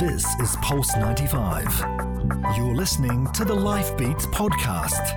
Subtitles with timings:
[0.00, 1.84] This is Pulse 95.
[2.56, 5.14] You're listening to the Life Beats podcast.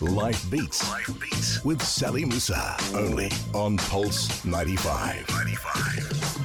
[0.00, 0.88] Life Beats.
[0.88, 2.76] Life Beats with Sally Musa.
[2.94, 5.28] Only on Pulse 95.
[5.28, 6.36] 95.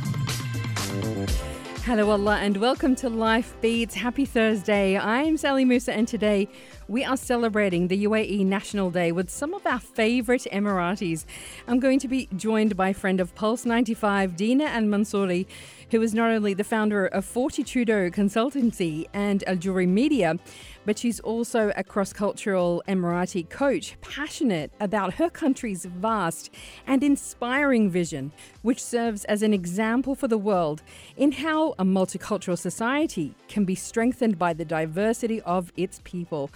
[1.84, 3.95] Hello, Allah, and welcome to Life Beats.
[3.95, 4.98] Happy Thursday.
[4.98, 6.48] I'm Sally Musa, and today
[6.88, 11.25] we are celebrating the UAE National Day with some of our favorite Emiratis.
[11.68, 15.48] I'm going to be joined by friend of Pulse 95, Dina Al Mansouri,
[15.92, 20.39] who is not only the founder of Fortitudo Consultancy and Al Juri Media,
[20.86, 26.50] but she's also a cross cultural Emirati coach, passionate about her country's vast
[26.88, 28.32] and inspiring vision,
[28.62, 30.82] which serves as an example for the world
[31.18, 36.50] in how a multicultural society can be strengthened by the diversity of its people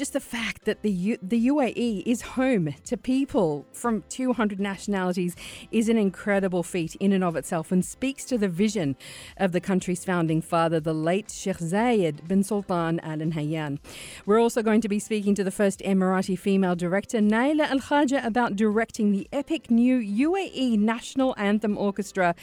[0.00, 5.36] just the fact that the U- the UAE is home to people from 200 nationalities
[5.70, 8.96] is an incredible feat in and of itself and speaks to the vision
[9.36, 13.78] of the country's founding father, the late Sheikh Zayed bin Sultan Al Nahyan.
[14.24, 18.24] We're also going to be speaking to the first Emirati female director, Naila Al Khaja,
[18.24, 22.34] about directing the epic new UAE National Anthem Orchestra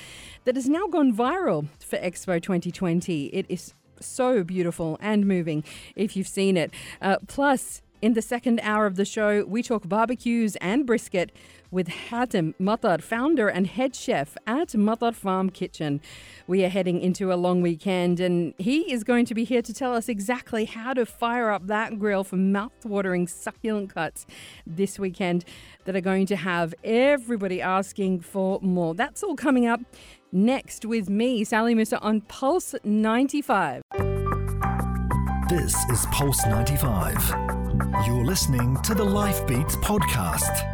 [0.46, 3.28] that has now gone viral for Expo 2020.
[3.34, 5.64] It is so beautiful and moving
[5.96, 6.72] if you've seen it.
[7.02, 11.32] Uh, plus, in the second hour of the show, we talk barbecues and brisket
[11.72, 16.00] with Hatem Matar, founder and head chef at Matar Farm Kitchen.
[16.46, 19.74] We are heading into a long weekend, and he is going to be here to
[19.74, 24.26] tell us exactly how to fire up that grill for mouth-watering, succulent cuts
[24.66, 25.44] this weekend
[25.86, 28.94] that are going to have everybody asking for more.
[28.94, 29.82] That's all coming up
[30.32, 33.82] next with me, Sally Musa, on Pulse 95.
[35.50, 37.16] This is Pulse 95.
[38.06, 40.74] You're listening to the Life Beats podcast.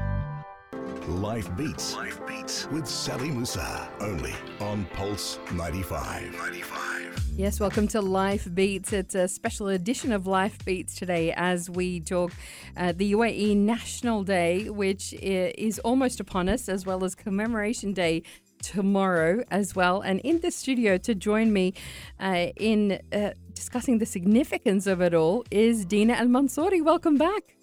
[1.08, 1.96] Life Beats.
[1.96, 3.90] Life Beats with Sally Musa.
[4.00, 6.34] Only on Pulse 95.
[6.34, 6.94] 95.
[7.36, 8.94] Yes, welcome to Life Beats.
[8.94, 12.32] It's a special edition of Life Beats today as we talk
[12.78, 18.22] uh, the UAE National Day, which is almost upon us, as well as Commemoration Day
[18.64, 20.02] tomorrow as well.
[20.02, 21.74] And in the studio to join me
[22.20, 26.84] uh, in uh, discussing the significance of it all is Dina Al Mansouri.
[26.84, 27.56] Welcome back.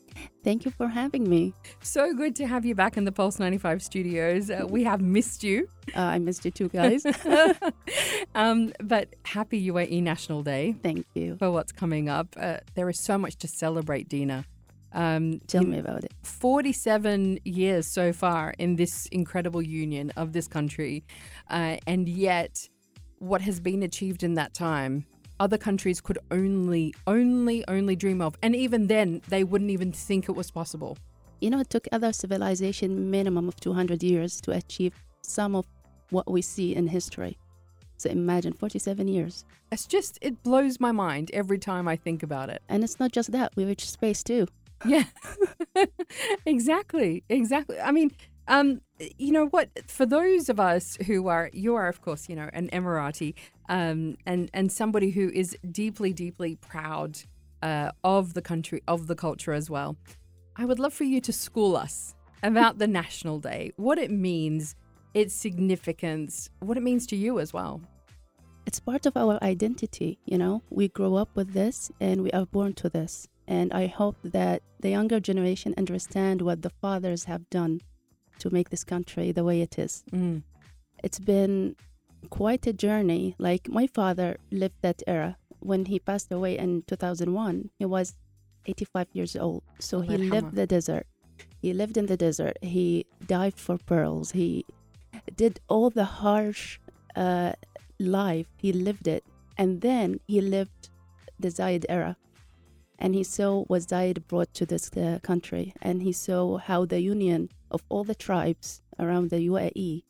[0.42, 1.54] Thank you for having me.
[1.82, 4.50] So good to have you back in the Pulse 95 studios.
[4.50, 5.68] Uh, we have missed you.
[5.96, 7.04] Uh, I missed you too, guys.
[8.34, 10.74] um, but happy UAE National Day.
[10.82, 11.36] Thank you.
[11.38, 12.34] For what's coming up.
[12.38, 14.44] Uh, there is so much to celebrate, Dina.
[14.92, 16.12] Um, Tell me about it.
[16.22, 21.04] 47 years so far in this incredible union of this country.
[21.48, 22.68] Uh, and yet,
[23.18, 25.06] what has been achieved in that time
[25.40, 28.36] other countries could only, only, only dream of.
[28.42, 30.98] And even then, they wouldn't even think it was possible.
[31.40, 35.66] You know, it took other civilization minimum of 200 years to achieve some of
[36.10, 37.38] what we see in history.
[37.96, 39.44] So imagine 47 years.
[39.72, 42.62] It's just, it blows my mind every time I think about it.
[42.68, 44.46] And it's not just that, we reached space too.
[44.84, 45.04] Yeah,
[46.46, 47.78] exactly, exactly.
[47.80, 48.12] I mean,
[48.48, 48.80] um,
[49.18, 49.68] you know what?
[49.86, 53.34] For those of us who are, you are of course, you know, an Emirati,
[53.68, 57.18] um, and and somebody who is deeply, deeply proud
[57.62, 59.96] uh, of the country, of the culture as well.
[60.56, 64.74] I would love for you to school us about the National Day, what it means,
[65.14, 67.80] its significance, what it means to you as well.
[68.66, 70.62] It's part of our identity, you know.
[70.70, 73.26] We grow up with this and we are born to this.
[73.50, 77.80] And I hope that the younger generation understand what the fathers have done
[78.38, 80.04] to make this country the way it is.
[80.12, 80.44] Mm.
[81.02, 81.74] It's been
[82.30, 83.34] quite a journey.
[83.38, 85.36] Like my father lived that era.
[85.58, 88.14] When he passed away in 2001, he was
[88.66, 89.64] 85 years old.
[89.80, 91.06] So he lived the desert.
[91.60, 92.56] He lived in the desert.
[92.62, 94.30] He dived for pearls.
[94.30, 94.64] He
[95.34, 96.78] did all the harsh
[97.16, 97.54] uh,
[97.98, 98.46] life.
[98.56, 99.24] He lived it.
[99.58, 100.88] And then he lived
[101.38, 102.16] the Zayed era.
[103.00, 105.72] And he saw what Zayed brought to this uh, country.
[105.80, 110.04] And he saw how the union of all the tribes around the UAE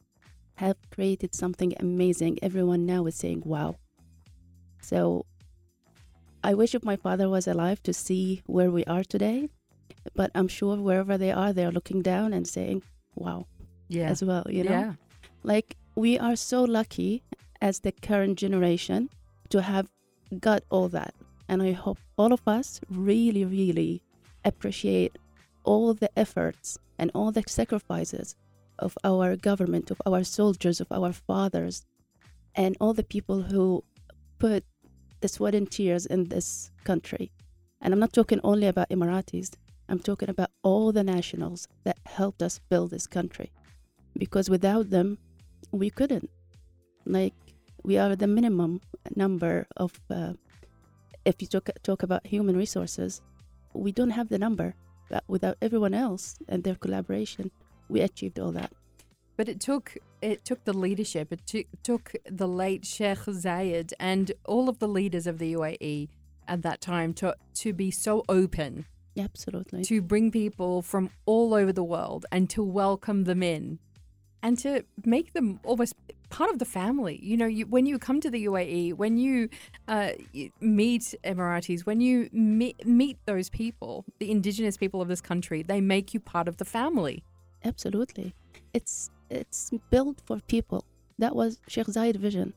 [0.56, 2.38] have created something amazing.
[2.42, 3.76] Everyone now is saying, wow.
[4.82, 5.24] So
[6.42, 9.48] I wish if my father was alive to see where we are today,
[10.14, 12.82] but I'm sure wherever they are, they're looking down and saying,
[13.14, 13.46] wow,
[13.88, 14.08] yeah.
[14.08, 14.70] as well, you know?
[14.70, 14.92] Yeah.
[15.42, 17.22] Like we are so lucky
[17.60, 19.10] as the current generation
[19.50, 19.88] to have
[20.40, 21.14] got all that.
[21.50, 24.02] And I hope all of us really, really
[24.44, 25.18] appreciate
[25.64, 28.36] all the efforts and all the sacrifices
[28.78, 31.84] of our government, of our soldiers, of our fathers,
[32.54, 33.82] and all the people who
[34.38, 34.62] put
[35.20, 37.32] the sweat and tears in this country.
[37.80, 39.50] And I'm not talking only about Emiratis,
[39.88, 43.50] I'm talking about all the nationals that helped us build this country.
[44.16, 45.18] Because without them,
[45.72, 46.30] we couldn't.
[47.04, 47.34] Like,
[47.82, 48.82] We are the minimum
[49.16, 50.34] number of, uh,
[51.24, 53.22] if you talk, talk about human resources,
[53.72, 54.74] we don't have the number.
[55.08, 57.50] But without everyone else and their collaboration,
[57.88, 58.72] we achieved all that.
[59.36, 61.32] But it took it took the leadership.
[61.32, 66.08] It took, took the late Sheikh Zayed and all of the leaders of the UAE
[66.46, 68.84] at that time to to be so open
[69.18, 69.82] Absolutely.
[69.84, 73.78] to bring people from all over the world and to welcome them in
[74.42, 75.94] and to make them almost
[76.30, 77.18] part of the family.
[77.22, 79.48] You know, you, when you come to the UAE, when you,
[79.88, 80.12] uh,
[80.60, 85.80] meet Emiratis, when you meet, meet those people, the indigenous people of this country, they
[85.80, 87.22] make you part of the family.
[87.64, 88.34] Absolutely.
[88.72, 90.84] It's it's built for people.
[91.18, 92.54] That was Sheikh Zayed vision.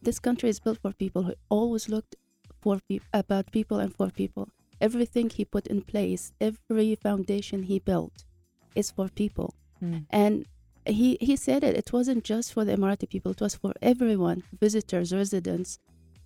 [0.00, 2.14] This country is built for people who always looked
[2.62, 4.48] for pe- about people and for people.
[4.80, 8.24] Everything he put in place, every foundation he built
[8.74, 9.54] is for people.
[10.10, 10.46] And
[10.88, 14.42] he, he said it, it wasn't just for the Emirati people, it was for everyone,
[14.60, 15.78] visitors, residents,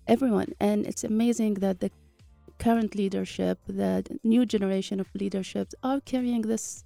[0.07, 0.53] everyone.
[0.59, 1.91] And it's amazing that the
[2.59, 6.83] current leadership, the new generation of leaderships are carrying this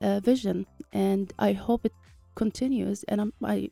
[0.00, 0.66] uh, vision.
[0.92, 1.94] And I hope it
[2.34, 3.04] continues.
[3.04, 3.70] And I'm, I,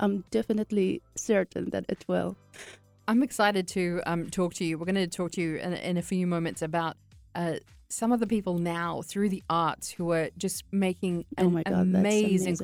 [0.00, 2.36] I'm definitely certain that it will.
[3.08, 4.78] I'm excited to um, talk to you.
[4.78, 6.96] We're going to talk to you in, in a few moments about
[7.34, 7.56] uh,
[7.92, 11.62] some of the people now through the arts who are just making Oh an my
[11.62, 12.56] God, amazing,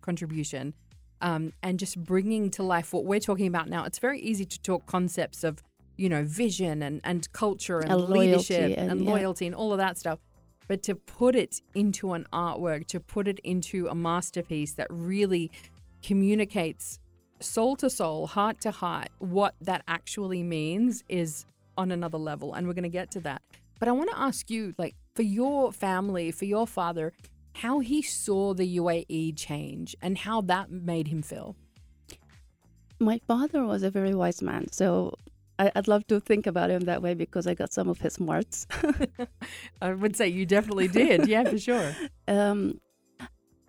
[0.00, 0.74] contribution
[1.20, 3.84] um, and just bringing to life what we're talking about now.
[3.84, 5.62] It's very easy to talk concepts of,
[5.96, 9.10] you know, vision and, and culture and, And leadership and, and- yeah.
[9.10, 10.20] loyalty and all of that stuff.
[10.68, 15.50] But to put it into an artwork, to put it into a masterpiece that really
[16.02, 16.98] communicates
[17.40, 21.44] soul to soul, heart to heart, what that actually means is
[21.76, 22.54] on another level.
[22.54, 23.42] And we're going to get to that.
[23.78, 27.12] But I want to ask you, like, for your family, for your father,
[27.54, 31.56] how he saw the UAE change and how that made him feel.
[32.98, 34.70] My father was a very wise man.
[34.72, 35.14] So
[35.58, 38.14] I, I'd love to think about him that way because I got some of his
[38.14, 38.66] smarts.
[39.82, 41.26] I would say you definitely did.
[41.28, 41.94] Yeah, for sure.
[42.28, 42.80] um,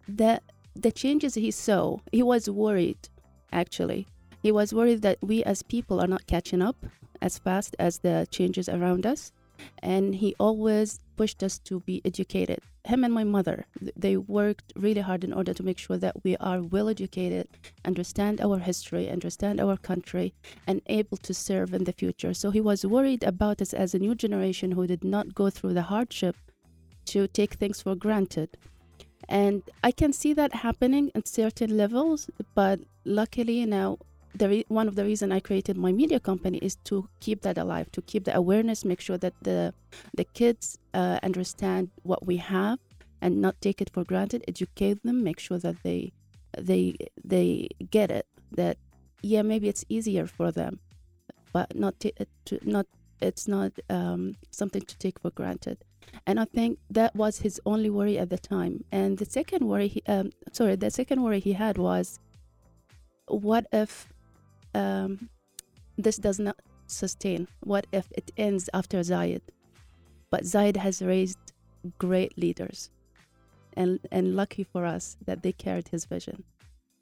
[0.07, 0.41] the
[0.75, 3.09] the changes he saw, he was worried.
[3.51, 4.07] Actually,
[4.41, 6.85] he was worried that we as people are not catching up
[7.21, 9.31] as fast as the changes around us,
[9.79, 12.59] and he always pushed us to be educated.
[12.85, 13.65] Him and my mother,
[13.95, 17.47] they worked really hard in order to make sure that we are well educated,
[17.83, 20.33] understand our history, understand our country,
[20.67, 22.33] and able to serve in the future.
[22.33, 25.73] So he was worried about us as a new generation who did not go through
[25.73, 26.35] the hardship
[27.07, 28.57] to take things for granted.
[29.27, 33.97] And I can see that happening at certain levels, but luckily now,
[34.37, 37.57] the re- one of the reason I created my media company is to keep that
[37.57, 39.73] alive, to keep the awareness, make sure that the
[40.15, 42.79] the kids uh, understand what we have
[43.21, 44.43] and not take it for granted.
[44.47, 46.11] Educate them, make sure that they
[46.57, 48.25] they they get it.
[48.51, 48.77] That
[49.21, 50.79] yeah, maybe it's easier for them,
[51.53, 52.85] but not ta- to not
[53.21, 55.77] it's not um, something to take for granted.
[56.25, 58.83] And I think that was his only worry at the time.
[58.91, 62.19] And the second worry, he, um, sorry, the second worry he had was,
[63.27, 64.07] what if
[64.77, 65.29] um,
[65.97, 67.47] this does not sustain?
[67.63, 69.41] What if it ends after Zayed?
[70.29, 71.39] But Zayed has raised
[71.97, 72.91] great leaders,
[73.73, 76.43] and and lucky for us that they carried his vision.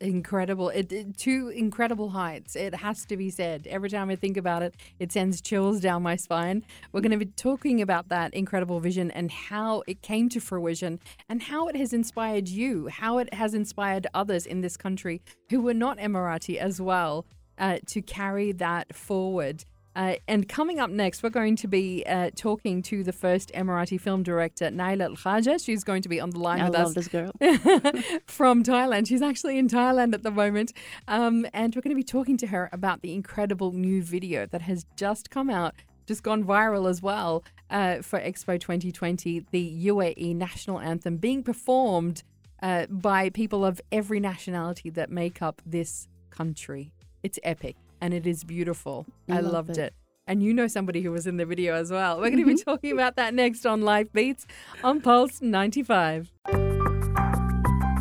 [0.02, 0.70] Incredible.
[0.70, 2.58] It, it incredible heights.
[2.58, 3.66] It has to be said.
[3.66, 6.66] Every time I think about it, it sends chills down my spine.
[6.92, 11.00] We're going to be talking about that incredible vision and how it came to fruition
[11.30, 15.62] and how it has inspired you, how it has inspired others in this country who
[15.62, 17.26] were not Emirati as well
[17.58, 19.66] uh, to carry that forward.
[19.96, 24.00] Uh, and coming up next, we're going to be uh, talking to the first Emirati
[24.00, 25.64] film director, Naila Al Khaja.
[25.64, 27.32] She's going to be on the line I with love us this girl.
[28.28, 29.08] from Thailand.
[29.08, 30.74] She's actually in Thailand at the moment.
[31.08, 34.64] Um, and we're going to be talking to her about the incredible new video that
[34.64, 40.36] has just come out, just gone viral as well uh, for Expo 2020, the UAE
[40.36, 42.22] national anthem being performed
[42.62, 46.92] uh, by people of every nationality that make up this country.
[47.26, 49.08] It's epic and it is beautiful.
[49.28, 49.78] I I, love loved it.
[49.80, 49.94] it.
[50.28, 52.18] And you know somebody who was in the video as well.
[52.18, 52.70] We're going to be mm-hmm.
[52.70, 54.46] talking about that next on Life Beats
[54.84, 56.32] on Pulse 95.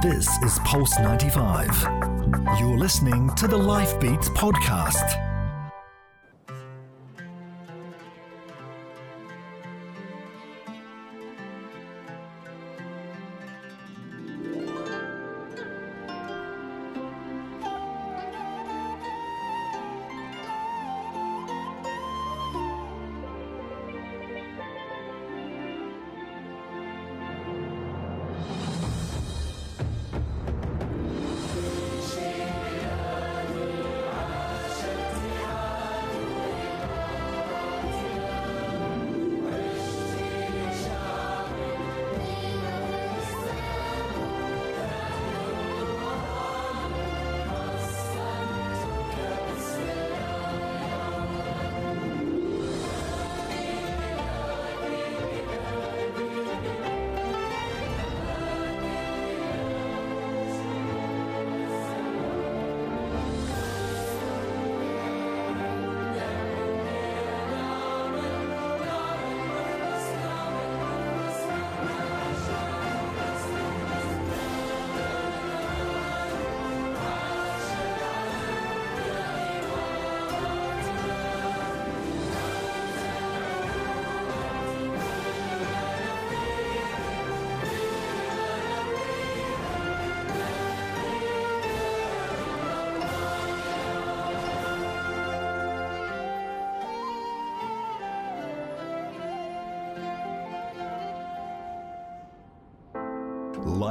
[0.02, 1.84] This is Pulse 95.
[2.60, 5.33] You're listening to the Life Beats podcast.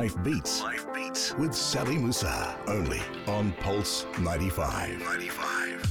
[0.04, 0.62] Life Beats.
[0.62, 2.58] Life Beats with Sally Musa.
[2.68, 5.00] Only on Pulse 95.
[5.00, 5.90] 95.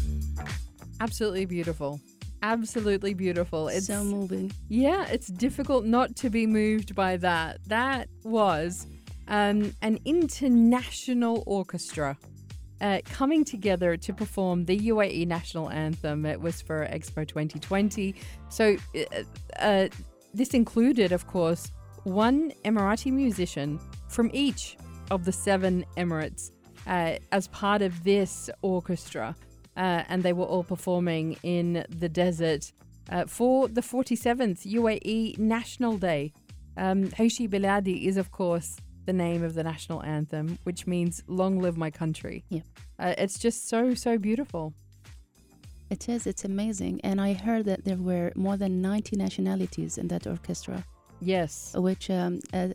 [1.01, 1.99] Absolutely beautiful.
[2.43, 3.69] Absolutely beautiful.
[3.69, 4.53] It's so moving.
[4.69, 7.61] Yeah, it's difficult not to be moved by that.
[7.69, 8.87] That was
[9.29, 12.19] um, an international orchestra
[12.83, 16.27] uh, coming together to perform the UAE national anthem.
[16.27, 18.15] It was for Expo 2020.
[18.51, 19.23] So uh,
[19.59, 19.89] uh,
[20.35, 21.73] this included, of course,
[22.05, 23.81] one Emirati musician
[24.13, 24.77] from each
[25.11, 26.51] of the seven Emirates
[26.87, 29.35] uh, as part of this orchestra.
[29.77, 32.73] Uh, and they were all performing in the desert
[33.11, 36.33] uh, for the 47th UAE National Day.
[36.77, 38.77] Um, Ishy Bilady is, of course,
[39.07, 42.61] the name of the national anthem, which means "Long live my country." Yeah,
[42.99, 44.73] uh, it's just so so beautiful.
[45.91, 46.27] It is.
[46.27, 50.85] It's amazing, and I heard that there were more than 90 nationalities in that orchestra.
[51.21, 52.73] Yes, which um, a,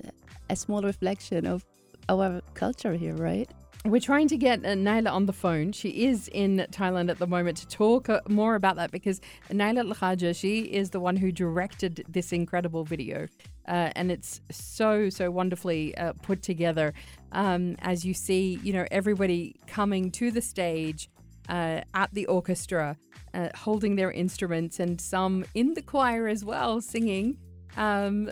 [0.50, 1.66] a small reflection of
[2.10, 3.50] our culture here, right?
[3.86, 5.72] We're trying to get uh, Naila on the phone.
[5.72, 9.96] She is in Thailand at the moment to talk uh, more about that because Naila
[10.02, 13.28] Al she is the one who directed this incredible video.
[13.68, 16.94] Uh, and it's so, so wonderfully uh, put together.
[17.32, 21.10] Um, as you see, you know, everybody coming to the stage
[21.48, 22.98] uh, at the orchestra,
[23.34, 27.38] uh, holding their instruments, and some in the choir as well, singing
[27.78, 28.32] um,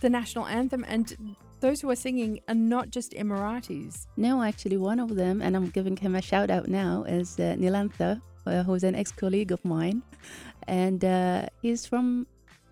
[0.00, 0.84] the national anthem.
[0.86, 4.06] And those who are singing are not just Emiratis.
[4.18, 7.56] No, actually, one of them, and I'm giving him a shout out now, is uh,
[7.62, 10.02] Nilantha, uh, who's an ex colleague of mine.
[10.68, 12.26] And uh, he's from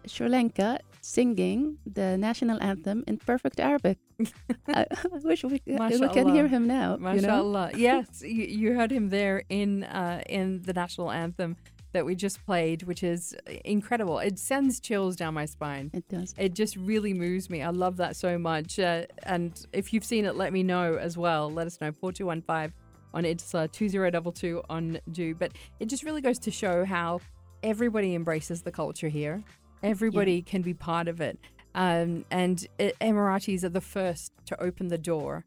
[0.06, 3.96] Sri Lanka singing the national anthem in perfect Arabic.
[4.68, 4.87] I,
[5.25, 6.96] wish we, we can hear him now.
[6.96, 7.68] MashaAllah.
[7.72, 7.88] You know?
[7.88, 11.56] yes, you, you, heard him there in, uh, in the national anthem
[11.92, 13.34] that we just played, which is
[13.64, 14.18] incredible.
[14.18, 15.90] It sends chills down my spine.
[15.92, 16.34] It does.
[16.38, 17.62] It just really moves me.
[17.62, 18.78] I love that so much.
[18.78, 21.50] Uh, and if you've seen it, let me know as well.
[21.50, 21.92] Let us know.
[21.92, 22.72] 4215
[23.14, 25.34] on Etisalat 2022 on du.
[25.34, 27.20] But it just really goes to show how
[27.62, 29.42] everybody embraces the culture here.
[29.82, 30.42] Everybody yeah.
[30.50, 31.38] can be part of it.
[31.75, 35.44] Um, and Emiratis are the first to open the door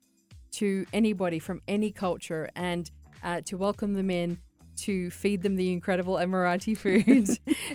[0.53, 2.89] to anybody from any culture and
[3.23, 4.37] uh, to welcome them in
[4.77, 7.29] to feed them the incredible Emirati food,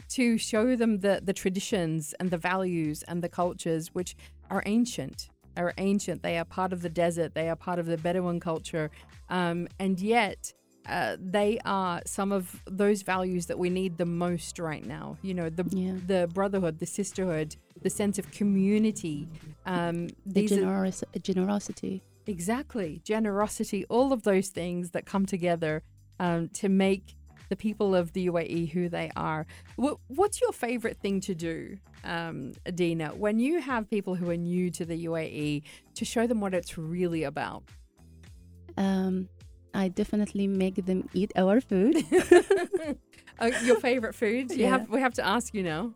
[0.09, 4.17] to show them the, the traditions and the values and the cultures which
[4.51, 5.31] are ancient.
[5.57, 6.23] Are ancient.
[6.23, 7.35] They are part of the desert.
[7.35, 8.91] They are part of the Bedouin culture,
[9.29, 10.55] um, and yet
[10.87, 15.17] uh, they are some of those values that we need the most right now.
[15.23, 15.95] You know, the yeah.
[16.07, 19.29] the brotherhood, the sisterhood, the sense of community.
[19.67, 22.03] Um, the generos- generosity.
[22.27, 23.85] Exactly, generosity.
[23.89, 25.83] All of those things that come together
[26.21, 27.17] um, to make
[27.49, 29.45] the people of the UAE who they are.
[29.77, 34.71] what's your favorite thing to do, um, Adina, when you have people who are new
[34.71, 35.65] to the UAE
[35.97, 37.65] to show them what it's really about?
[38.77, 39.29] Um,
[39.75, 41.97] I definitely make them eat our food.
[43.41, 44.53] uh, your favorite food?
[44.53, 44.69] You yeah.
[44.71, 45.93] have we have to ask you now.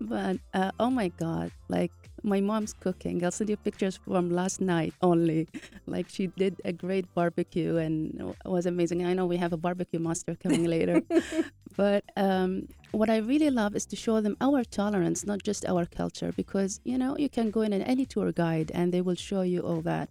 [0.00, 3.24] But uh, oh my god, like my mom's cooking.
[3.24, 5.48] I'll send you pictures from last night only.
[5.86, 9.04] Like she did a great barbecue and it was amazing.
[9.04, 11.02] I know we have a barbecue master coming later.
[11.76, 15.86] but um, what I really love is to show them our tolerance, not just our
[15.86, 19.16] culture, because you know you can go in in any tour guide and they will
[19.16, 20.08] show you all that.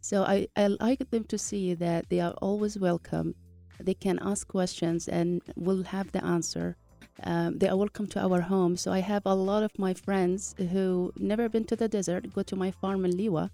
[0.00, 3.34] So I, I like them to see that they are always welcome.
[3.80, 6.76] They can ask questions and will have the answer
[7.24, 8.76] um, they are welcome to our home.
[8.76, 12.42] So I have a lot of my friends who never been to the desert go
[12.42, 13.50] to my farm in Liwa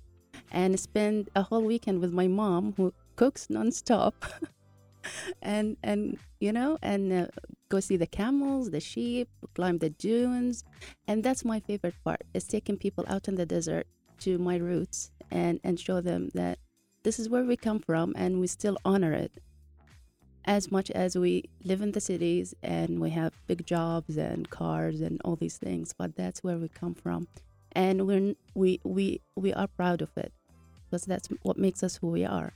[0.50, 4.14] and spend a whole weekend with my mom who cooks nonstop.
[5.42, 7.26] and and you know and uh,
[7.68, 10.64] go see the camels the sheep climb the dunes
[11.06, 13.86] and that's my favorite part is taking people out in the desert
[14.18, 16.58] to my roots and and show them that
[17.04, 19.32] this is where we come from and we still honor it
[20.48, 25.02] as much as we live in the cities and we have big jobs and cars
[25.02, 27.28] and all these things but that's where we come from
[27.72, 30.32] and we're we we we are proud of it
[30.86, 32.54] because that's what makes us who we are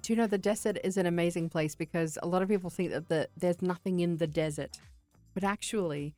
[0.00, 2.90] do you know the desert is an amazing place because a lot of people think
[2.90, 4.78] that the, there's nothing in the desert
[5.34, 6.14] but actually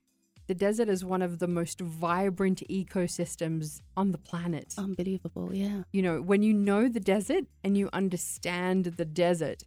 [0.47, 4.75] the desert is one of the most vibrant ecosystems on the planet.
[4.77, 5.85] Unbelievable, yeah.
[5.91, 9.63] You know, when you know the desert and you understand the desert,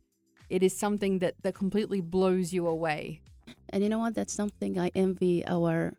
[0.49, 3.21] it is something that, that completely blows you away.
[3.69, 4.15] And you know what?
[4.15, 5.93] That's something I envy our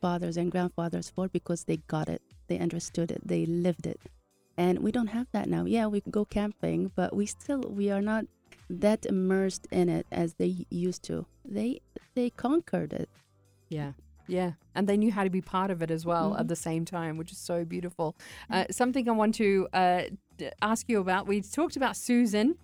[0.00, 4.00] fathers and grandfathers for because they got it, they understood it, they lived it.
[4.56, 5.64] And we don't have that now.
[5.64, 8.26] Yeah, we go camping, but we still we are not
[8.68, 11.26] that immersed in it as they used to.
[11.44, 11.80] They
[12.14, 13.08] they conquered it.
[13.68, 13.92] Yeah.
[14.26, 16.40] Yeah, and they knew how to be part of it as well Mm-hmm.
[16.40, 18.14] at the same time, which is so beautiful.
[18.48, 20.02] Uh, something I want to uh,
[20.62, 21.26] ask you about.
[21.26, 22.56] We talked about Susan.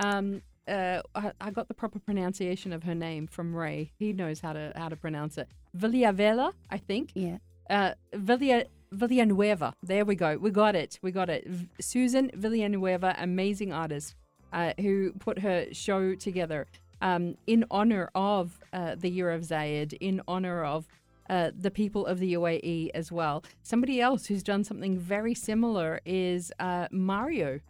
[0.00, 3.92] Um, uh, I, I got the proper pronunciation of her name from Ray.
[3.98, 5.48] He knows how to how to pronounce it.
[5.76, 7.10] Villavela, I think.
[7.14, 7.38] Yeah.
[7.68, 9.74] Uh, Villa, Villanueva.
[9.82, 10.36] There we go.
[10.36, 10.98] We got it.
[11.02, 11.46] We got it.
[11.46, 14.14] V- Susan Villanueva, amazing artist,
[14.52, 16.66] uh, who put her show together
[17.00, 20.86] um, in honor of uh, the Year of Zayed, in honor of
[21.30, 23.42] uh, the people of the UAE as well.
[23.62, 27.60] Somebody else who's done something very similar is uh, Mario,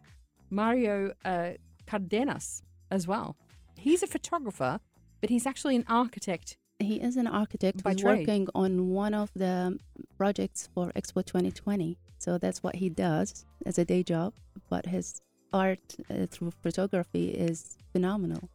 [0.51, 1.51] Mario uh,
[1.87, 3.37] Cardenas as well.
[3.77, 4.81] He's a photographer,
[5.21, 6.57] but he's actually an architect.
[6.79, 7.83] He is an architect.
[7.83, 8.19] By He's trade.
[8.19, 9.79] working on one of the
[10.19, 11.99] projects for Expo 2020.
[12.19, 14.35] So that's what he does as a day job.
[14.69, 15.21] But his
[15.53, 18.49] art uh, through photography is phenomenal.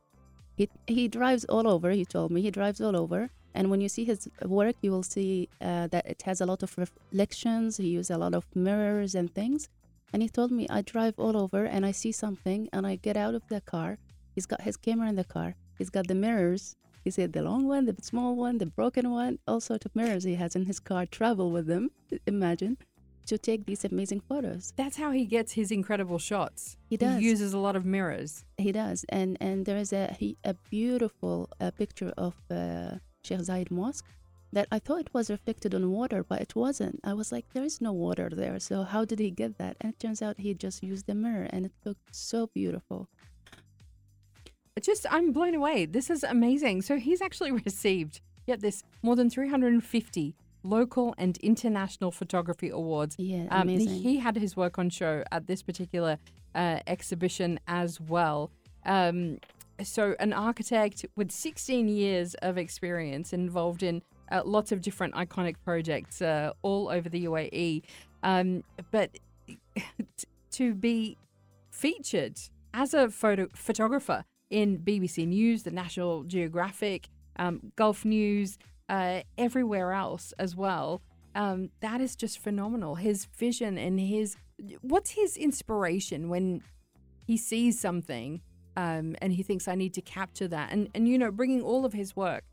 [0.56, 2.41] He, he drives all over, he told me.
[2.41, 3.29] He drives all over.
[3.53, 6.62] And when you see his work, you will see uh, that it has a lot
[6.63, 7.78] of reflections.
[7.78, 9.69] He uses a lot of mirrors and things.
[10.13, 13.17] And he told me, I drive all over and I see something and I get
[13.17, 13.97] out of the car.
[14.38, 15.56] He's got his camera in the car.
[15.80, 16.76] He's got the mirrors.
[17.04, 20.26] He said the long one, the small one, the broken one, all sorts of mirrors
[20.26, 21.08] he has in his car.
[21.08, 21.89] Travel with them,
[22.28, 22.78] imagine,
[23.26, 24.73] to take these amazing photos.
[24.76, 26.78] That's how he gets his incredible shots.
[26.88, 27.19] He does.
[27.19, 28.45] He uses a lot of mirrors.
[28.60, 33.39] He does, and and there is a he, a beautiful uh, picture of uh, Sheikh
[33.39, 34.06] Zayed Mosque
[34.54, 37.00] that I thought it was reflected on water, but it wasn't.
[37.04, 39.78] I was like, there is no water there, so how did he get that?
[39.82, 43.10] And it turns out he just used the mirror, and it looked so beautiful.
[44.80, 45.86] Just, I'm blown away.
[45.86, 46.82] This is amazing.
[46.82, 53.16] So he's actually received, get this, more than 350 local and international photography awards.
[53.18, 54.02] Yeah, Um, amazing.
[54.02, 56.18] he had his work on show at this particular
[56.56, 58.52] uh, exhibition as well.
[58.86, 59.40] Um,
[59.84, 65.56] so, an architect with 16 years of experience involved in uh, lots of different iconic
[65.63, 67.84] projects uh, all over the UAE.
[68.24, 69.12] Um, but
[70.52, 71.18] to be
[71.70, 72.40] featured
[72.74, 78.57] as a photo photographer in BBC News, the National Geographic, um, Gulf News,
[78.89, 81.01] uh, everywhere else as well.
[81.36, 82.95] Um, that is just phenomenal.
[82.95, 84.38] His vision and his
[84.81, 86.63] what's his inspiration when
[87.25, 88.41] he sees something
[88.75, 91.83] um, and he thinks I need to capture that, and and you know bringing all
[91.83, 92.43] of his work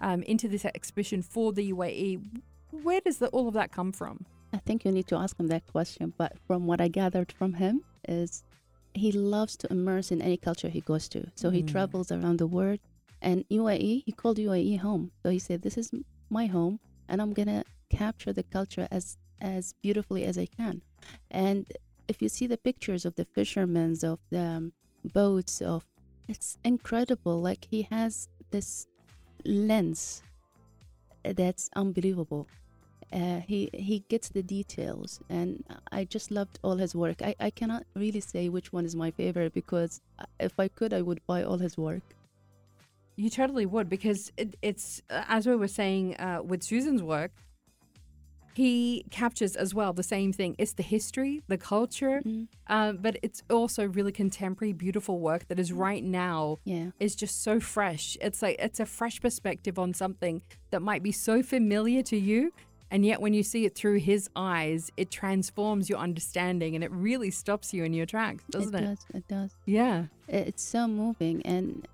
[0.00, 2.22] um, into this exhibition for the UAE.
[2.70, 4.26] Where does the, all of that come from?
[4.52, 6.12] I think you need to ask him that question.
[6.16, 8.44] But from what I gathered from him is
[8.94, 11.30] he loves to immerse in any culture he goes to.
[11.34, 11.68] So he Mm.
[11.68, 12.80] travels around the world.
[13.22, 15.12] And UAE, he called UAE home.
[15.22, 15.90] So he said, "This is
[16.30, 20.82] my home, and I'm gonna capture the culture as as beautifully as I can."
[21.30, 21.66] And
[22.08, 24.72] if you see the pictures of the fishermen, of the um,
[25.04, 25.86] boats, of
[26.28, 27.40] it's incredible.
[27.40, 28.86] Like he has this
[29.44, 30.22] lens
[31.22, 32.48] that's unbelievable
[33.12, 37.50] uh, he he gets the details and i just loved all his work I, I
[37.50, 41.20] cannot really say which one is my favorite because uh, if i could i would
[41.26, 42.02] buy all his work
[43.16, 47.32] You totally would because it, it's uh, as we were saying uh, with Susan's work.
[48.54, 50.56] He captures as well the same thing.
[50.58, 52.20] It's the history, the culture,
[52.66, 57.42] um, but it's also really contemporary, beautiful work that is right now yeah is just
[57.42, 58.16] so fresh.
[58.20, 60.42] It's like it's a fresh perspective on something
[60.72, 62.52] that might be so familiar to you,
[62.90, 66.90] and yet when you see it through his eyes, it transforms your understanding and it
[66.90, 68.82] really stops you in your tracks, doesn't it?
[68.82, 70.06] it does it does Yeah.
[70.28, 71.86] It's so moving and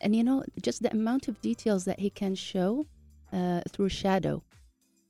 [0.00, 2.86] and you know just the amount of details that he can show
[3.32, 4.42] uh, through shadow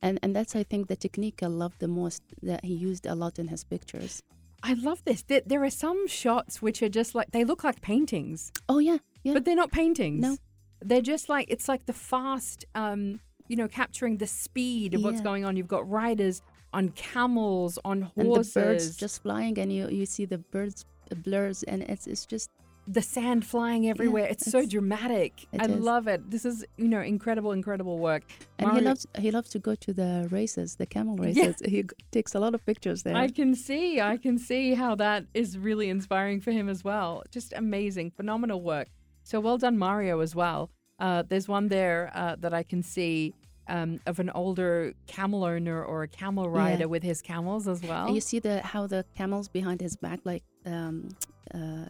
[0.01, 3.13] and and that's i think the technique i love the most that he used a
[3.13, 4.23] lot in his pictures
[4.63, 5.21] I love this.
[5.21, 8.97] There, there are some shots which are just like they look like paintings, oh yeah
[9.23, 10.21] yeah but they're not paintings.
[10.21, 10.37] No.
[10.81, 15.21] They're just like it's like the fast, um, you know, capturing the speed of what's
[15.21, 15.55] going on.
[15.57, 16.41] You've got riders
[16.73, 18.17] on camels, on horses.
[18.17, 20.85] and the birds just flying and you you see the birds
[21.23, 22.49] blurs and it's it's just
[22.87, 24.27] the sand flying everywhere.
[24.29, 25.47] it's, so dramatic.
[25.51, 25.79] it I is.
[25.79, 26.29] love it.
[26.29, 28.23] This is, you know, incredible, incredible work.
[28.59, 31.25] and he loves he loves to go to the races the camel Yeah.
[31.47, 34.93] races he takes a lot of pictures there I can see, I can see how
[34.95, 37.23] that is really inspiring for him as well.
[37.31, 38.89] Just amazing, phenomenal work.
[39.23, 40.69] So well done, Mario, as well.
[40.99, 43.33] Uh, there's one there uh, that I can see
[43.67, 48.05] um, of an older camel owner or a camel rider with his camels as well.
[48.05, 51.09] And you see the how the camels behind his back like um
[51.53, 51.85] uh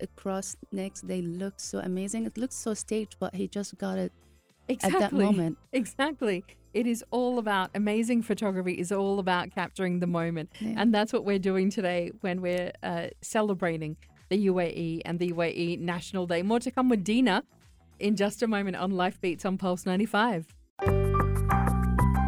[0.00, 4.10] across necks they look so amazing it looks so staged but he just got it
[4.68, 4.96] exactly.
[4.96, 6.44] at that moment Exactly.
[6.72, 8.74] It is all about amazing photography.
[8.74, 10.74] Is all about capturing the moment, Yeah.
[10.76, 13.96] and that's what we're doing today when we're uh, celebrating
[14.28, 16.42] the UAE and the UAE National Day.
[16.42, 17.42] More to come with Dina
[18.00, 20.46] in just a moment on Life Beats on Pulse ninety five.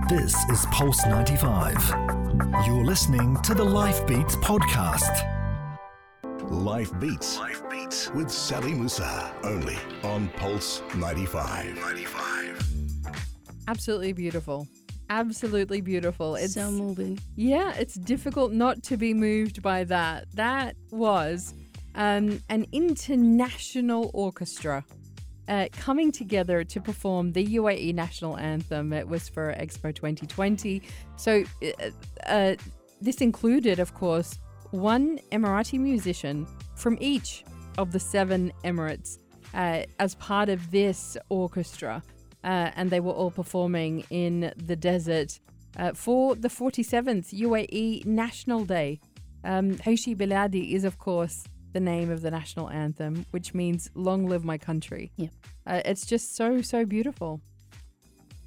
[0.09, 1.89] This is Pulse 95.
[2.67, 5.27] You're listening to the Life Beats podcast.
[6.51, 7.39] Life Beats.
[7.39, 9.33] Life Beats with Sally Musa.
[9.43, 11.77] Only on Pulse 95.
[11.77, 12.63] 95.
[13.69, 14.69] Absolutely beautiful.
[15.09, 16.35] Absolutely beautiful.
[16.35, 17.19] It's so moving.
[17.37, 20.27] Yeah, it's difficult not to be moved by that.
[20.35, 21.55] That was
[21.95, 24.85] um, an international orchestra
[25.49, 28.93] uh, coming together to perform the UAE national anthem.
[28.93, 30.83] It was for Expo 2020.
[31.17, 31.91] So uh,
[32.27, 32.57] uh,
[33.01, 34.39] this included, of course,
[34.71, 37.45] one Emirati musician from each
[37.79, 39.19] of the seven Emirates
[39.55, 42.03] uh, as part of this orchestra.
[42.45, 45.39] Uh, and they were all performing in the desert
[45.77, 49.01] uh, for the 47th UAE National Day.
[49.45, 54.27] Um, Ishy Bilady is, of course, the name of the national anthem, which means "Long
[54.27, 55.29] live my country." Yeah,
[55.67, 57.41] uh, it's just so so beautiful.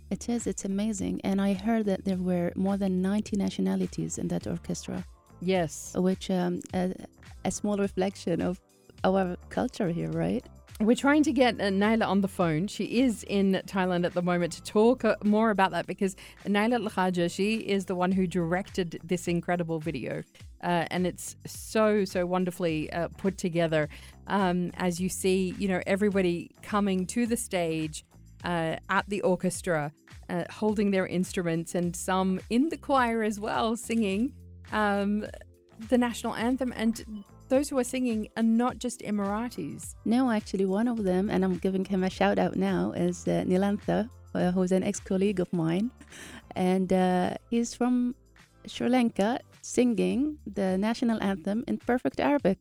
[0.10, 0.48] It is.
[0.48, 5.04] It's amazing, and I heard that there were more than ninety nationalities in that orchestra.
[5.42, 6.94] Yes, which um, a,
[7.44, 8.60] a small reflection of
[9.04, 10.46] our culture here, right?
[10.82, 12.68] We're trying to get uh, Naila on the phone.
[12.68, 16.84] She is in Thailand at the moment to talk uh, more about that because Naila
[16.84, 20.22] Al Khaja, she is the one who directed this incredible video.
[20.66, 23.88] Uh, and it's so, so wonderfully uh, put together.
[24.26, 28.04] Um, as you see, you know, everybody coming to the stage
[28.44, 29.94] uh, at the orchestra,
[30.28, 34.34] uh, holding their instruments, and some in the choir as well, singing
[34.72, 35.28] um,
[35.90, 36.74] the national anthem.
[36.76, 39.94] And those who are singing are not just Emiratis.
[40.04, 43.44] No, actually, one of them, and I'm giving him a shout out now, is uh,
[43.46, 45.92] Nilantha, uh, who's an ex colleague of mine.
[46.56, 46.92] And
[47.52, 48.16] he's from
[48.66, 52.60] Sri Lanka singing the national anthem in perfect Arabic.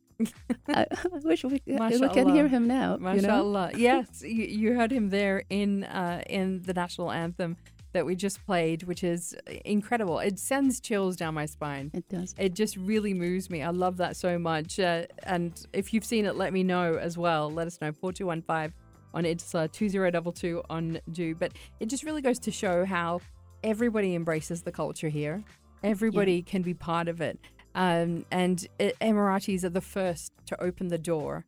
[0.67, 0.87] I,
[1.23, 2.97] wish we, we can hear him now.
[2.97, 3.15] MashaAllah.
[3.15, 3.69] You know?
[3.77, 7.57] yes, you, you, heard him there in, uh, in the national anthem
[7.93, 10.17] that we just played, which is incredible.
[10.17, 11.91] It sends chills down my spine.
[11.93, 12.33] It does.
[12.39, 13.61] It just really moves me.
[13.61, 14.79] I love that so much.
[14.79, 17.51] Uh, and if you've seen it, let me know as well.
[17.51, 17.91] Let us know.
[17.91, 18.73] 4215
[19.13, 21.35] on Etisalat 2022 on du.
[21.35, 23.21] But it just really goes to show how
[23.63, 25.43] everybody embraces the culture here.
[25.83, 26.51] Everybody yeah.
[26.51, 27.39] can be part of it.
[27.75, 31.45] Um, and it, Emiratis are the first to open the door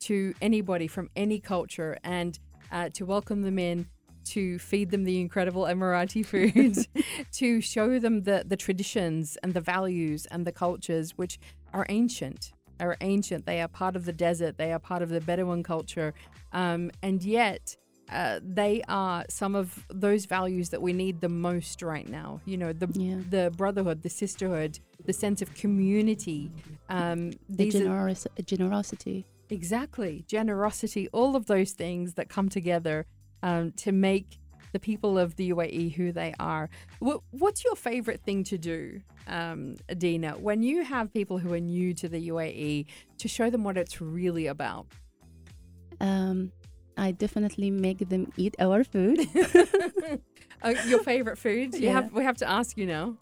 [0.00, 2.38] to anybody from any culture and
[2.72, 3.86] uh, to welcome them in
[4.24, 6.76] to feed them the incredible Emirati food,
[7.32, 11.38] to show them the, the traditions and the values and the cultures which
[11.72, 12.52] are ancient.
[12.78, 13.46] Are ancient.
[13.46, 14.58] They are part of the desert.
[14.58, 16.12] They are part of the Bedouin culture,
[16.52, 17.74] um, and yet
[18.10, 22.40] uh, they are some of those values that we need the most right now.
[22.44, 23.16] You know, the yeah.
[23.28, 26.50] the brotherhood, the sisterhood, the sense of community.
[26.88, 29.26] Um, the generos- are, generosity.
[29.50, 31.08] Exactly, generosity.
[31.12, 33.06] All of those things that come together
[33.42, 34.38] um, to make
[34.72, 36.68] the people of the UAE who they are.
[36.98, 41.60] What, what's your favorite thing to do, um, Adina, when you have people who are
[41.60, 42.86] new to the UAE
[43.18, 44.86] to show them what it's really about?
[46.00, 46.52] Um,
[46.96, 49.20] I definitely make them eat our food.
[50.62, 51.74] uh, your favorite food?
[51.74, 51.92] You yeah.
[51.92, 53.16] have we have to ask you now.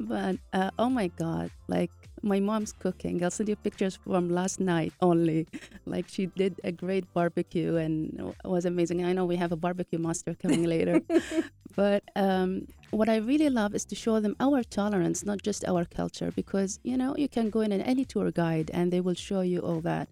[0.00, 1.90] But uh, oh my god, like
[2.22, 3.22] my mom's cooking.
[3.22, 5.46] I'll send you pictures from last night only.
[5.86, 9.04] Like she did a great barbecue and it was amazing.
[9.04, 11.00] I know we have a barbecue master coming later.
[11.76, 15.84] but um, what I really love is to show them our tolerance, not just our
[15.84, 19.40] culture, because you know you can go in any tour guide and they will show
[19.40, 20.08] you all that.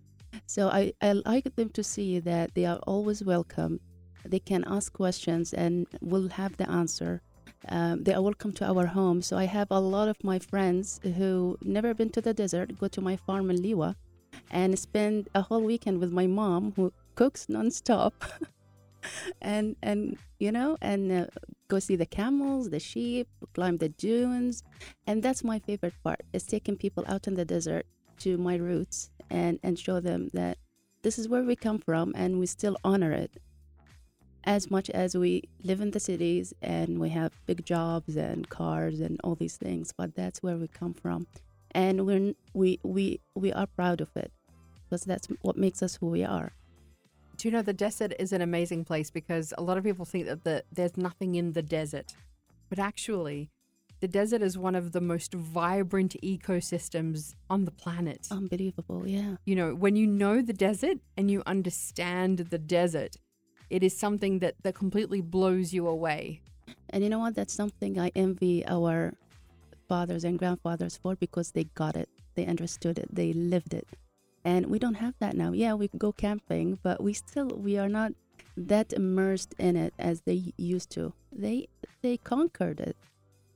[0.51, 3.79] So I, I like them to see that they are always welcome.
[4.25, 7.23] They can ask questions and we'll have the answer
[7.69, 9.23] um, they are welcome to our home.
[9.23, 12.89] So I have a lot of my friends who never been to the desert go
[12.89, 13.95] to my farm in Liwa
[14.51, 18.13] and spend a whole weekend with my mom who cooks nonstop.
[19.41, 21.27] and and you know and uh,
[21.69, 24.63] go see the camels the sheep climb the dunes
[25.07, 27.87] and that's my favorite part is taking people out in the desert
[28.21, 30.59] to my roots and and show them that
[31.03, 33.33] this is where we come from and we still honor it.
[34.45, 39.01] As much as we live in the cities and we have big jobs and cars
[39.01, 41.27] and all these things but that's where we come from.
[41.73, 44.33] And we're we we we are proud of it
[44.85, 46.53] because that's what makes us who we are.
[47.37, 50.27] Do you know the desert is an amazing place because a lot of people think
[50.27, 52.13] that the, there's nothing in the desert
[52.69, 53.51] but actually
[54.01, 59.55] the desert is one of the most vibrant ecosystems on the planet unbelievable yeah you
[59.55, 63.17] know when you know the desert and you understand the desert
[63.71, 66.43] it is something that, that completely blows you away.
[66.91, 67.37] And you know what?
[67.37, 69.15] That's something I envy our
[69.89, 73.87] fathers and grandfathers for because they got it, they understood it, they lived it.
[74.45, 75.53] And we don't have that now.
[75.53, 78.13] Yeah, we go camping, but we still we are not
[78.57, 81.13] that immersed in it as they used to.
[81.31, 81.69] They
[82.03, 82.97] they conquered it.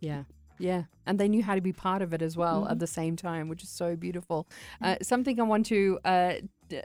[0.01, 0.25] Yeah.
[0.59, 2.71] Yeah, and they knew how to be part of it as well Mhm.
[2.71, 4.47] at the same time, which is so beautiful.
[4.81, 6.35] Uh, something I want to uh,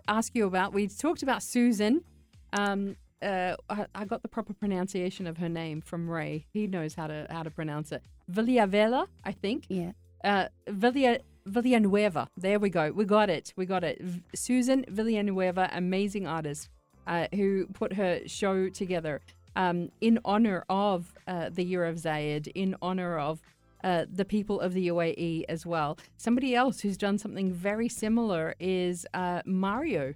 [0.08, 0.74] ask you about.
[0.74, 2.04] We talked about Susan.
[2.54, 6.46] Um, uh, I, I got the proper pronunciation of her name from Ray.
[6.54, 8.02] He knows how to how to pronounce it.
[8.32, 9.66] Villavela, I think.
[9.70, 9.92] Yeah.
[10.24, 12.28] Uh, Villa, Villanueva.
[12.38, 12.92] There we go.
[12.92, 13.54] We got it.
[13.56, 14.02] We got it.
[14.02, 16.70] V- Susan Villanueva, amazing artist,
[17.08, 19.22] uh, who put her show together
[19.56, 23.42] um, in honor of uh, the Year of Zayed, in honor of
[23.84, 25.98] uh, the people of the UAE as well.
[26.18, 30.14] Somebody else who's done something very similar is uh, Mario,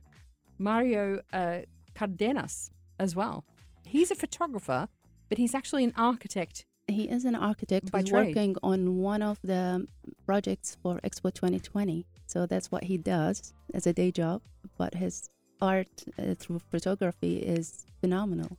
[0.57, 1.59] Mario uh,
[1.95, 3.45] Cardenas as well.
[3.85, 4.87] He's a photographer,
[5.29, 6.65] but he's actually an architect.
[6.87, 8.27] He is an architect By who's trade.
[8.27, 9.87] working on one of the
[10.25, 12.05] projects for Expo 2020.
[12.27, 14.41] So that's what he does as a day job.
[14.77, 15.29] But his
[15.61, 18.57] art uh, through photography is phenomenal.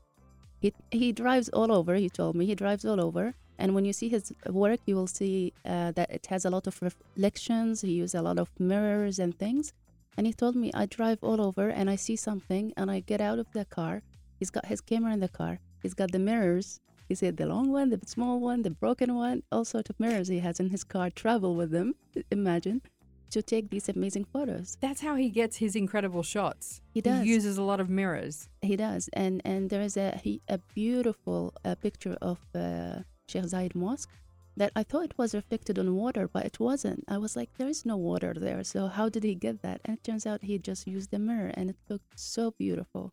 [0.61, 2.47] He, he drives all over, he told me.
[2.47, 3.35] He drives all over.
[3.59, 6.67] And when you see his work, you will see uh, that it has a lot
[6.67, 7.83] of reflections.
[7.83, 9.73] He uses a lot of mirrors and things.
[10.17, 13.21] And he told me, I drive all over and I see something and I get
[13.21, 14.03] out of the car.
[14.39, 15.61] He's got his camera in the car.
[15.83, 16.81] He's got the mirrors.
[17.09, 20.29] He said the long one, the small one, the broken one, all sorts of mirrors
[20.29, 21.11] he has in his car.
[21.11, 21.95] Travel with them,
[22.31, 22.81] imagine,
[23.31, 24.79] to take these amazing photos.
[24.81, 26.81] That's how he gets his incredible shots.
[26.93, 27.25] He does.
[27.25, 28.49] He uses a lot of mirrors.
[28.63, 33.45] He does, and and there is a he, a beautiful uh, picture of uh, Sheikh
[33.45, 34.11] Zayed Mosque
[34.57, 37.05] that I thought it was reflected on water, but it wasn't.
[37.09, 39.81] I was like, there is no water there, so how did he get that?
[39.85, 43.13] And it turns out he just used the mirror, and it looked so beautiful.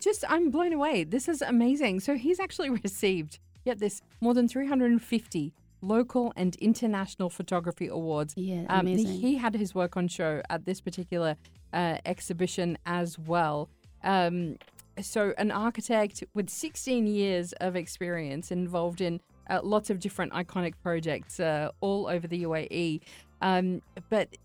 [0.00, 1.02] Just, I'm blown away.
[1.04, 2.00] This is amazing.
[2.00, 8.32] So he's actually received, get this, more than 350 local and international photography awards.
[8.36, 9.20] Yeah, Um, he- amazing.
[9.20, 11.36] he had his work on show at this particular
[11.74, 13.68] uh, exhibition as well.
[14.02, 14.56] Um,
[15.00, 20.74] so, an architect with 16 years of experience involved in uh, lots of different iconic
[20.82, 23.00] projects uh, all over the UAE.
[23.40, 24.36] Um, but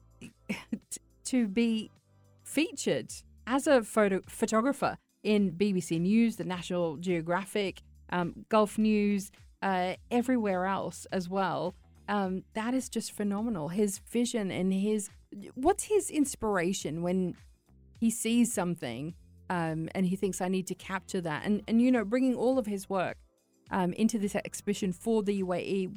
[1.26, 1.92] to be
[2.44, 3.12] featured
[3.48, 10.66] as a photo photographer in BBC News, the National Geographic, um, Gulf News, uh, everywhere
[10.66, 11.74] else as well.
[12.10, 13.70] Um, that is just phenomenal.
[13.70, 15.10] His vision and his
[15.56, 17.36] what's his inspiration when
[18.00, 19.16] he sees something
[19.50, 22.58] um, and he thinks I need to capture that, and and you know bringing all
[22.58, 23.18] of his work
[23.72, 25.92] um, into this exhibition for the UAE.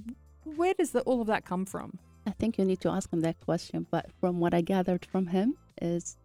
[0.44, 1.98] Where does the, all of that come from?
[2.26, 3.86] I think you need to ask him that question.
[3.90, 6.16] But from what I gathered from him is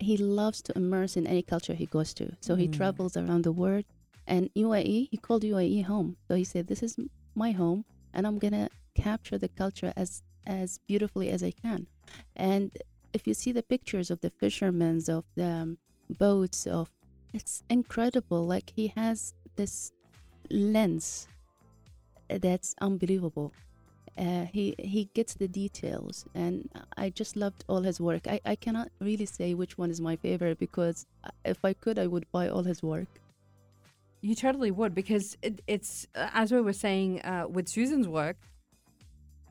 [0.00, 2.32] he loves to immerse in any culture he goes to.
[2.40, 2.72] So he Mm.
[2.72, 3.84] travels around the world.
[4.26, 6.16] And UAE, he called UAE home.
[6.28, 6.96] So he said, "This is
[7.34, 11.86] my home, and I'm gonna capture the culture as as beautifully as I can."
[12.36, 12.76] And
[13.12, 15.78] if you see the pictures of the fishermen, of the um,
[16.10, 16.90] boats, of
[17.34, 18.46] it's incredible.
[18.46, 19.92] Like he has this
[20.50, 21.28] lens
[22.28, 23.52] that's unbelievable
[24.18, 28.56] uh, he he gets the details and i just loved all his work I, I
[28.56, 32.30] cannot really say which one is my favorite because uh, if i could i would
[32.32, 33.08] buy all his work
[34.20, 38.36] You totally would because it, it's uh, as we were saying uh, with Susan's work.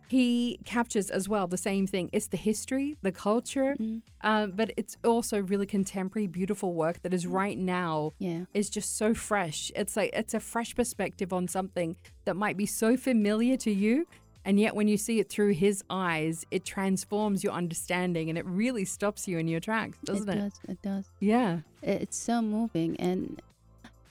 [0.10, 2.10] He captures as well the same thing.
[2.14, 4.02] It's the history, the culture, Mm.
[4.22, 8.98] um, but it's also really contemporary, beautiful work that is right now yeah is just
[8.98, 9.72] so fresh.
[9.76, 14.06] It's like it's a fresh perspective on something that might be so familiar to you,
[14.46, 18.46] and yet when you see it through his eyes, it transforms your understanding and it
[18.46, 20.38] really stops you in your tracks, doesn't it?
[20.38, 21.60] it does it does Yeah.
[21.82, 23.42] it's so moving and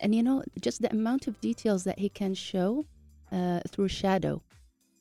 [0.00, 2.84] and you know just the amount of details that he can show
[3.32, 4.42] uh, through shadow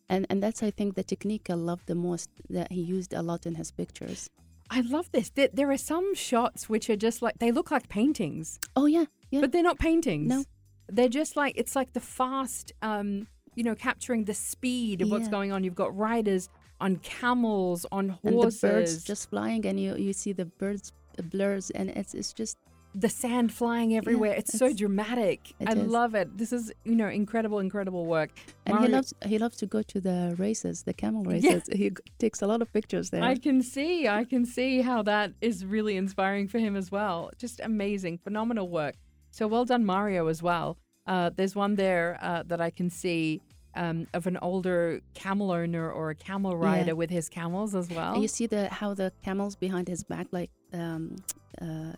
[0.10, 3.22] and and that's i think the technique i love the most that he used a
[3.22, 4.30] lot in his pictures
[4.70, 5.30] I love this.
[5.30, 9.06] There, there are some shots which are just like they look like paintings, oh yeah
[9.30, 10.28] yeah but they're not paintings.
[10.28, 10.44] No.
[10.88, 15.28] They're just like it's like the fast, um, you know, capturing the speed of what's
[15.28, 15.64] going on.
[15.64, 16.50] You've got riders
[16.82, 20.92] on camels, on horses, and the birds just flying and you you see the birds
[21.24, 22.58] blurs and it's it's just
[22.96, 24.34] the sand flying everywhere.
[24.34, 25.54] it's, so dramatic.
[25.60, 25.88] it I is.
[25.88, 26.38] love it.
[26.38, 28.32] This is, you know, incredible, incredible work.
[28.66, 31.34] and he loves he loves to go to the races the camel Yeah.
[31.56, 35.00] races he takes a lot of pictures there I can see, I can see how
[35.04, 37.32] that is really inspiring for him as well.
[37.38, 38.96] Just amazing, phenomenal work.
[39.32, 40.78] So well done, Mario, as well.
[41.06, 43.42] Uh, there's one there uh, that I can see
[43.76, 48.14] um, of an older camel owner or a camel rider with his camels as well.
[48.14, 51.18] And you see the how the camels behind his back, like um,
[51.62, 51.92] uh,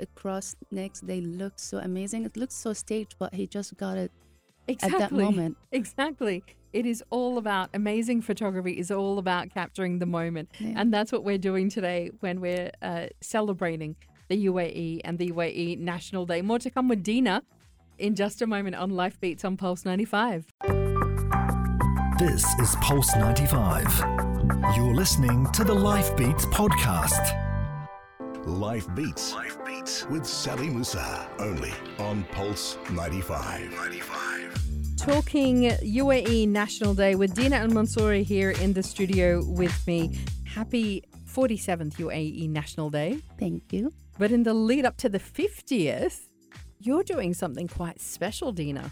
[0.00, 2.24] across necks, they look so amazing.
[2.24, 4.10] It looks so staged, but he just got it
[4.68, 5.02] exactly.
[5.02, 5.56] at that moment.
[5.72, 6.44] Exactly.
[6.72, 10.48] It is all about amazing photography is all about capturing the moment.
[10.58, 10.74] Yeah.
[10.76, 13.96] And that's what we're doing today when we're uh, celebrating
[14.28, 16.40] the UAE and the UAE National Day.
[16.40, 17.42] More to come with Dina
[17.98, 20.46] in just a moment on Life Beats on Pulse 95.
[22.18, 24.02] This is Pulse 95.
[24.76, 27.51] You're listening to the Life Beats podcast.
[28.46, 29.34] Life Beats.
[29.34, 31.28] Life Beats with Sally Musa.
[31.38, 33.70] Only on Pulse 95.
[33.70, 34.96] 95.
[34.96, 40.18] Talking UAE National Day with Dina Al Mansouri here in the studio with me.
[40.44, 43.20] Happy 47th UAE National Day.
[43.38, 43.92] Thank you.
[44.18, 46.22] But in the lead up to the 50th,
[46.80, 48.90] you're doing something quite special, Dina.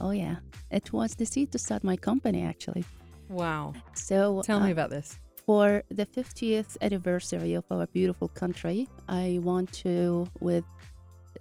[0.00, 0.36] Oh, yeah.
[0.72, 2.84] It was the seed to start my company, actually.
[3.28, 3.74] Wow.
[3.94, 5.20] So, Tell me uh, about this.
[5.48, 10.66] For the 50th anniversary of our beautiful country, I want to, with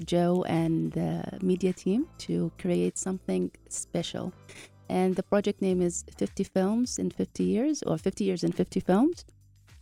[0.06, 4.32] Joe and the media team, to create something special.
[4.88, 8.80] And the project name is 50 Films in 50 Years, or 50 Years in 50
[8.80, 9.26] Films.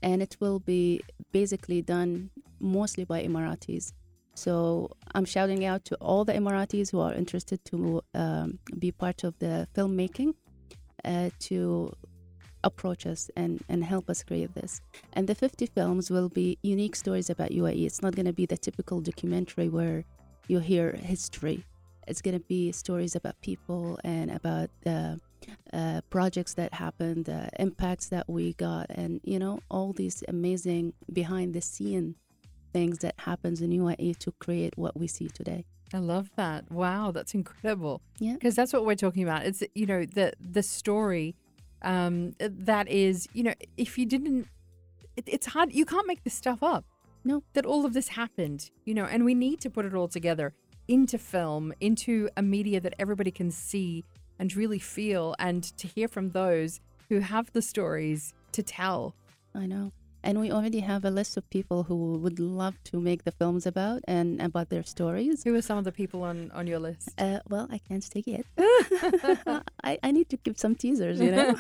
[0.02, 3.94] And it will be basically done mostly by Emiratis.
[4.34, 9.24] So I'm shouting out to all the Emiratis who are interested to um, be part
[9.24, 10.34] of the filmmaking
[11.04, 11.94] uh, to
[12.66, 14.82] approach us and, and help us create this.
[15.14, 17.86] And the 50 films will be unique stories about UAE.
[17.86, 20.04] It's not going to be the typical documentary where
[20.48, 21.64] you hear history.
[22.08, 25.20] It's going to be stories about people and about the
[25.74, 30.94] uh, projects that happened, the impacts that we got, and you know all these amazing
[31.14, 32.16] behind the scene
[32.74, 35.66] things that happens in UAE to create what we see today.
[35.94, 36.70] I love that.
[36.72, 38.02] Wow, that's incredible.
[38.20, 38.34] Yeah.
[38.34, 39.46] Because that's what we're talking about.
[39.46, 41.36] It's you know the the story
[41.86, 44.48] um that is, you know, if you didn't
[45.16, 46.84] it, it's hard you can't make this stuff up.
[47.24, 47.44] No.
[47.54, 50.54] That all of this happened, you know, and we need to put it all together
[50.88, 54.04] into film, into a media that everybody can see
[54.38, 59.16] and really feel and to hear from those who have the stories to tell.
[59.54, 59.92] I know.
[60.26, 63.68] And we already have a list of people who would love to make the films
[63.68, 65.44] about and about their stories.
[65.44, 67.10] Who are some of the people on on your list?
[67.20, 68.44] Uh, well, I can't say yet.
[69.84, 71.56] I, I need to give some teasers, you know?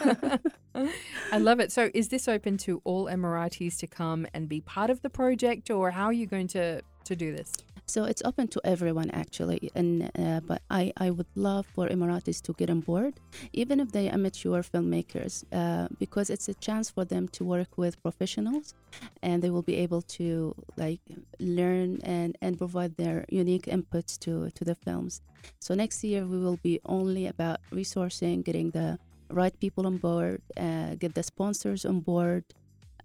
[1.32, 1.72] I love it.
[1.72, 5.70] So, is this open to all Emiratis to come and be part of the project,
[5.70, 7.52] or how are you going to to do this?
[7.86, 9.72] so it's open to everyone actually.
[9.76, 13.14] And uh, but I, I would love for Emiratis to get on board,
[13.54, 17.78] even if they are amateur filmmakers, uh, because it's a chance for them to work
[17.78, 18.74] with professionals,
[19.22, 21.02] and they will be able to like
[21.40, 25.22] learn and and provide their unique inputs to to the films.
[25.60, 28.98] So next year we will be only about resourcing, getting the
[29.30, 32.44] right people on board, uh, get the sponsors on board,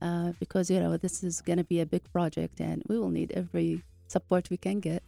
[0.00, 3.10] uh, because you know this is going to be a big project, and we will
[3.10, 5.02] need every support we can get.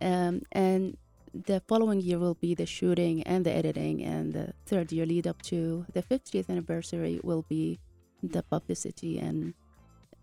[0.00, 0.96] Um, and
[1.48, 5.26] the following year will be the shooting and the editing, and the third year lead
[5.26, 7.78] up to the 50th anniversary will be
[8.22, 9.54] the publicity and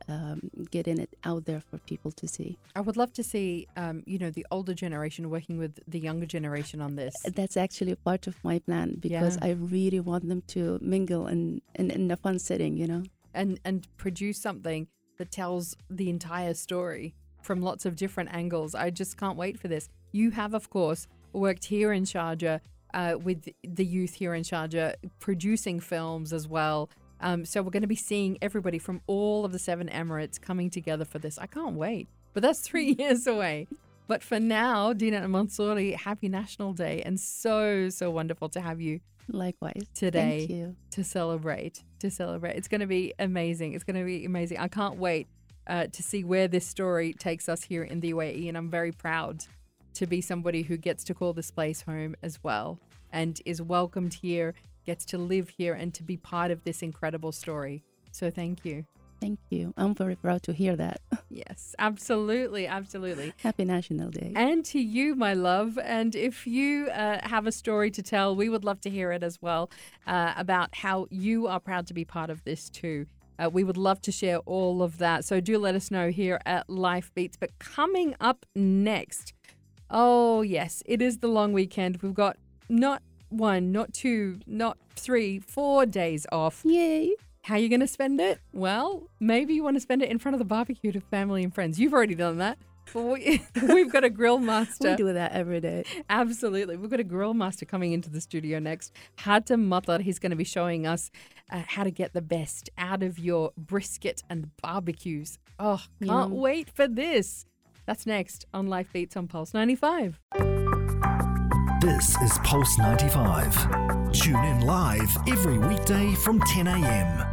[0.09, 2.57] um, getting it out there for people to see.
[2.75, 6.25] I would love to see, um, you know, the older generation working with the younger
[6.25, 7.13] generation on this.
[7.39, 9.47] That's actually part of my plan because Yeah.
[9.49, 13.03] I really want them to mingle in, in, in a fun setting, you know?
[13.35, 14.81] and and produce something
[15.17, 18.75] that tells the entire story from lots of different angles.
[18.75, 19.89] I just can't wait for this.
[20.11, 22.59] You have, of course, worked here in Sharjah
[22.93, 26.89] uh, with the youth here in Sharjah, producing films as well.
[27.21, 30.69] Um, so we're going to be seeing everybody from all of the seven Emirates coming
[30.69, 31.37] together for this.
[31.37, 32.07] I can't wait.
[32.33, 33.67] But that's three years away.
[34.07, 38.81] But for now, Dina Al Mansouri, happy National Day, and so so wonderful to have
[38.81, 39.85] you Likewise.
[39.93, 40.39] Today.
[40.39, 40.75] Thank you.
[40.91, 41.83] to celebrate.
[41.99, 43.73] To celebrate, it's going to be amazing.
[43.73, 44.57] It's going to be amazing.
[44.59, 45.27] I can't wait
[45.67, 48.91] uh, to see where this story takes us here in the UAE, and I'm very
[48.91, 49.45] proud
[49.95, 52.79] to be somebody who gets to call this place home as well,
[53.11, 54.53] and is welcomed here,
[54.85, 57.83] gets to live here, and to be part of this incredible story.
[58.11, 58.85] So thank you.
[59.23, 59.73] Thank you.
[59.77, 60.99] I'm very proud to hear that.
[61.29, 63.33] Yes, absolutely, absolutely.
[63.37, 64.33] Happy National Day.
[64.35, 65.79] And to you, my love.
[65.79, 69.23] And if you uh, have a story to tell, we would love to hear it
[69.23, 69.71] as well
[70.05, 73.07] uh, about how you are proud to be part of this too.
[73.39, 75.25] Uh, we would love to share all of that.
[75.25, 77.37] So do let us know here at Life Beats.
[77.37, 79.33] But coming up next,
[79.89, 82.01] oh, yes, it is the long weekend.
[82.01, 82.37] We've got
[82.69, 86.61] not one, not two, not three, four days off.
[86.63, 87.15] Yay.
[87.43, 88.39] How are you going to spend it?
[88.53, 91.53] Well, maybe you want to spend it in front of the barbecue to family and
[91.53, 91.77] friends.
[91.77, 92.57] You've already done that.
[92.93, 94.91] But we, we've got a grill master.
[94.91, 95.83] We do that every day.
[96.09, 96.77] Absolutely.
[96.77, 98.93] We've got a grill master coming into the studio next.
[99.19, 100.01] Hatem Matar.
[100.01, 101.11] He's going to be showing us
[101.51, 105.37] uh, how to get the best out of your brisket and barbecues.
[105.59, 106.31] Oh, can't Yum.
[106.31, 107.45] wait for this.
[107.85, 110.19] That's next on Life Beats on Pulse 95.
[111.81, 114.13] This is Pulse 95.
[114.13, 117.32] Tune in live every weekday from 10 a.m.